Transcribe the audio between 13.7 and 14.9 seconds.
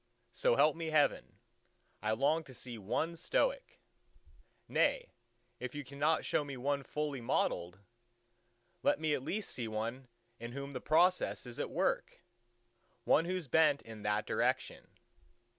is in that direction.